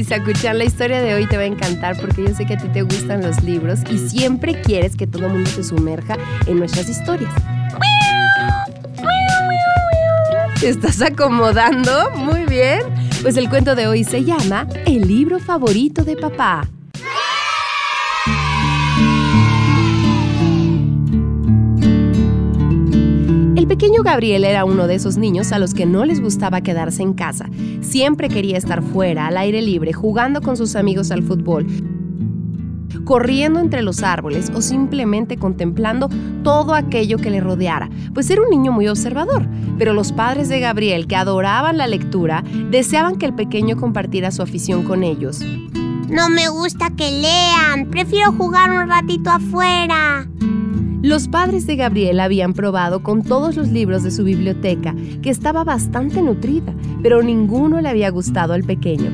[0.00, 2.56] Ay, Sakuchan, la historia de hoy te va a encantar porque yo sé que a
[2.56, 6.58] ti te gustan los libros y siempre quieres que todo el mundo se sumerja en
[6.58, 7.30] nuestras historias.
[10.58, 12.12] ¿Te estás acomodando?
[12.16, 12.80] Muy bien.
[13.20, 16.66] Pues el cuento de hoy se llama El libro favorito de papá.
[23.70, 27.12] Pequeño Gabriel era uno de esos niños a los que no les gustaba quedarse en
[27.12, 27.48] casa.
[27.82, 31.68] Siempre quería estar fuera, al aire libre, jugando con sus amigos al fútbol,
[33.04, 36.08] corriendo entre los árboles o simplemente contemplando
[36.42, 39.46] todo aquello que le rodeara, pues era un niño muy observador.
[39.78, 44.42] Pero los padres de Gabriel, que adoraban la lectura, deseaban que el pequeño compartiera su
[44.42, 45.42] afición con ellos.
[46.08, 50.26] No me gusta que lean, prefiero jugar un ratito afuera.
[51.02, 55.64] Los padres de Gabriel habían probado con todos los libros de su biblioteca, que estaba
[55.64, 59.10] bastante nutrida, pero ninguno le había gustado al pequeño.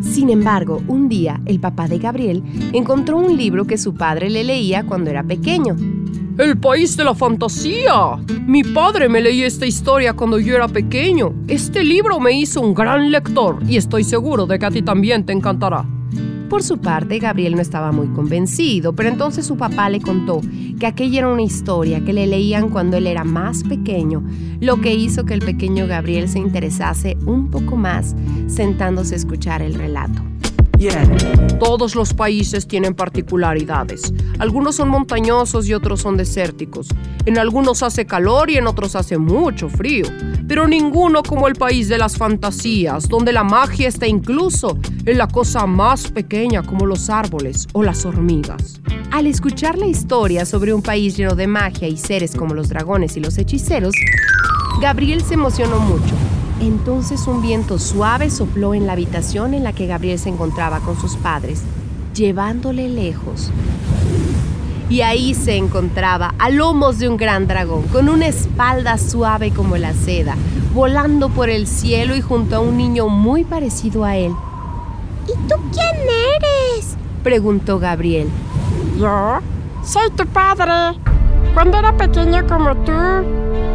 [0.00, 4.44] Sin embargo, un día el papá de Gabriel encontró un libro que su padre le
[4.44, 5.76] leía cuando era pequeño.
[6.38, 8.16] El país de la fantasía.
[8.46, 11.34] Mi padre me leía esta historia cuando yo era pequeño.
[11.48, 15.26] Este libro me hizo un gran lector y estoy seguro de que a ti también
[15.26, 15.84] te encantará.
[16.52, 20.42] Por su parte, Gabriel no estaba muy convencido, pero entonces su papá le contó
[20.82, 24.20] que aquella era una historia que le leían cuando él era más pequeño,
[24.58, 28.16] lo que hizo que el pequeño Gabriel se interesase un poco más
[28.48, 30.31] sentándose a escuchar el relato.
[31.60, 34.12] Todos los países tienen particularidades.
[34.38, 36.88] Algunos son montañosos y otros son desérticos.
[37.24, 40.06] En algunos hace calor y en otros hace mucho frío.
[40.48, 45.28] Pero ninguno como el país de las fantasías, donde la magia está incluso en la
[45.28, 48.80] cosa más pequeña como los árboles o las hormigas.
[49.12, 53.16] Al escuchar la historia sobre un país lleno de magia y seres como los dragones
[53.16, 53.94] y los hechiceros,
[54.80, 56.14] Gabriel se emocionó mucho
[56.66, 61.00] entonces un viento suave sopló en la habitación en la que Gabriel se encontraba con
[61.00, 61.62] sus padres,
[62.14, 63.50] llevándole lejos.
[64.88, 69.76] Y ahí se encontraba a lomos de un gran dragón, con una espalda suave como
[69.76, 70.36] la seda,
[70.74, 74.32] volando por el cielo y junto a un niño muy parecido a él.
[75.26, 75.96] ¿Y tú quién
[76.36, 76.96] eres?
[77.22, 78.28] preguntó Gabriel.
[78.98, 79.38] Yo
[79.82, 80.98] soy tu padre.
[81.54, 82.92] Cuando era pequeño como tú,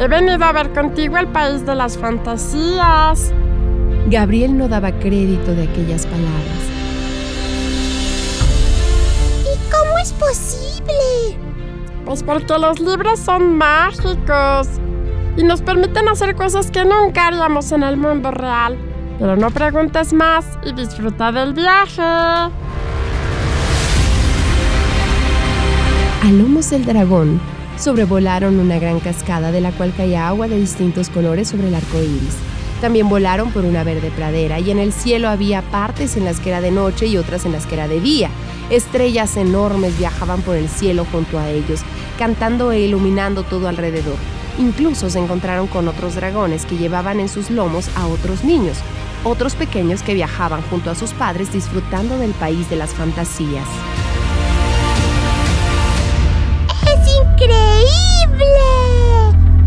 [0.00, 3.34] He venido a ver contigo el país de las fantasías.
[4.06, 6.62] Gabriel no daba crédito de aquellas palabras.
[9.42, 11.38] ¿Y cómo es posible?
[12.06, 14.68] Pues porque los libros son mágicos
[15.36, 18.78] y nos permiten hacer cosas que nunca haríamos en el mundo real.
[19.18, 22.00] Pero no preguntes más y disfruta del viaje.
[22.00, 22.50] A
[26.32, 31.48] lomos del dragón sobrevolaron una gran cascada de la cual caía agua de distintos colores
[31.48, 32.36] sobre el arco iris.
[32.80, 36.50] También volaron por una verde pradera y en el cielo había partes en las que
[36.50, 38.30] era de noche y otras en las que era de día.
[38.70, 41.80] Estrellas enormes viajaban por el cielo junto a ellos,
[42.18, 44.16] cantando e iluminando todo alrededor.
[44.58, 48.78] Incluso se encontraron con otros dragones que llevaban en sus lomos a otros niños,
[49.24, 53.66] otros pequeños que viajaban junto a sus padres disfrutando del país de las fantasías.
[57.40, 58.48] ¡Increíble!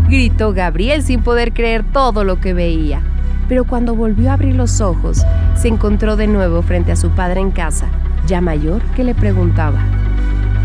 [0.08, 3.02] Gritó Gabriel sin poder creer todo lo que veía.
[3.48, 5.24] Pero cuando volvió a abrir los ojos,
[5.56, 7.88] se encontró de nuevo frente a su padre en casa,
[8.26, 9.78] ya mayor, que le preguntaba.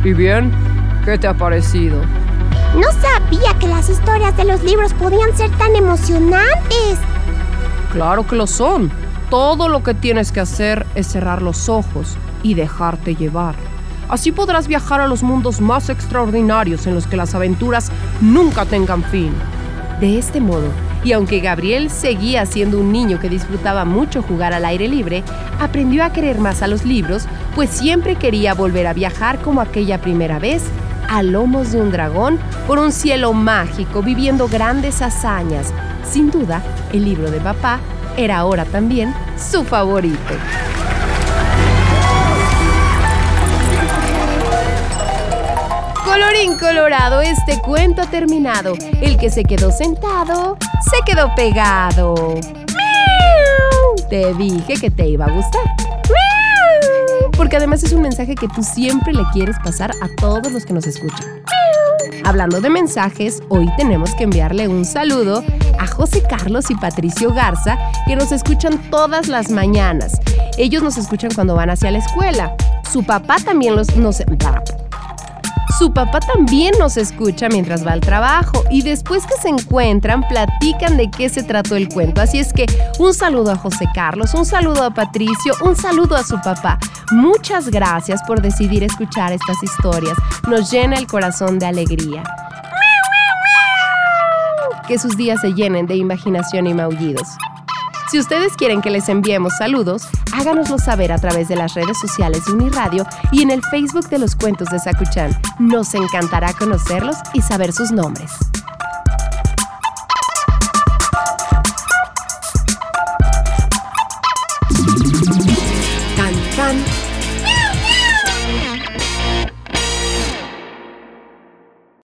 [0.04, 0.52] ¿Y bien?
[1.04, 2.00] ¿Qué te ha parecido?
[2.76, 7.00] No sabía que las historias de los libros podían ser tan emocionantes.
[7.92, 8.92] Claro que lo son.
[9.30, 13.56] Todo lo que tienes que hacer es cerrar los ojos y dejarte llevar.
[14.10, 19.04] Así podrás viajar a los mundos más extraordinarios en los que las aventuras nunca tengan
[19.04, 19.32] fin.
[20.02, 20.70] De este modo,
[21.04, 25.24] y aunque Gabriel seguía siendo un niño que disfrutaba mucho jugar al aire libre,
[25.60, 27.26] aprendió a querer más a los libros,
[27.56, 30.64] pues siempre quería volver a viajar como aquella primera vez,
[31.08, 35.74] a lomos de un dragón, por un cielo mágico, viviendo grandes hazañas.
[36.04, 37.80] Sin duda, el libro de papá
[38.18, 40.34] era ahora también su favorito.
[46.10, 48.74] Colorín colorado, este cuento ha terminado.
[49.00, 50.58] El que se quedó sentado,
[50.90, 52.16] se quedó pegado.
[54.10, 55.62] Te dije que te iba a gustar.
[57.38, 60.74] Porque además es un mensaje que tú siempre le quieres pasar a todos los que
[60.74, 61.44] nos escuchan.
[62.26, 65.44] Hablando de mensajes, hoy tenemos que enviarle un saludo
[65.78, 67.78] a José Carlos y Patricio Garza,
[68.08, 70.20] que nos escuchan todas las mañanas.
[70.58, 72.56] Ellos nos escuchan cuando van hacia la escuela.
[72.92, 74.24] Su papá también los, nos,
[75.80, 80.98] su papá también nos escucha mientras va al trabajo y después que se encuentran platican
[80.98, 82.22] de qué se trató el cuento.
[82.22, 82.66] Así es que
[83.00, 86.78] un saludo a José Carlos, un saludo a Patricio, un saludo a su papá.
[87.12, 90.18] Muchas gracias por decidir escuchar estas historias.
[90.50, 92.24] Nos llena el corazón de alegría.
[94.86, 97.30] Que sus días se llenen de imaginación y maullidos.
[98.10, 102.44] Si ustedes quieren que les enviemos saludos, háganoslo saber a través de las redes sociales
[102.46, 105.30] de Uniradio y en el Facebook de los cuentos de Sakuchan.
[105.60, 108.32] Nos encantará conocerlos y saber sus nombres.